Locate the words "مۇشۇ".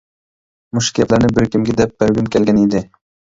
0.77-0.95